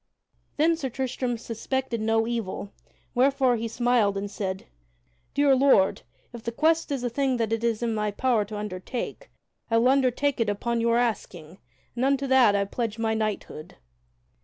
Then 0.57 0.75
Sir 0.75 0.89
Tristram 0.89 1.37
suspected 1.37 2.01
no 2.01 2.25
evil, 2.25 2.71
wherefore 3.13 3.55
he 3.55 3.67
smiled 3.67 4.17
and 4.17 4.31
said: 4.31 4.65
"Dear 5.35 5.55
Lord, 5.55 6.01
if 6.33 6.41
the 6.41 6.51
quest 6.51 6.91
is 6.91 7.03
a 7.03 7.09
thing 7.11 7.37
that 7.37 7.53
it 7.53 7.63
is 7.63 7.83
in 7.83 7.93
my 7.93 8.09
power 8.09 8.43
to 8.45 8.57
undertake, 8.57 9.29
I 9.69 9.77
will 9.77 9.89
undertake 9.89 10.39
it 10.39 10.49
upon 10.49 10.81
your 10.81 10.97
asking, 10.97 11.59
and 11.95 12.03
unto 12.03 12.25
that 12.25 12.55
I 12.55 12.65
pledge 12.65 12.97
my 12.97 13.13
knighthood." 13.13 13.75